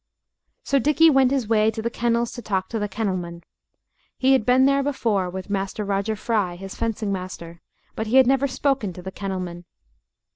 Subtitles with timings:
[0.63, 3.43] So Dickie went his way to the kennels to talk to the kennelman.
[4.17, 7.61] He had been there before with Master Roger Fry, his fencing master,
[7.95, 9.63] but he had never spoken to the kennelman.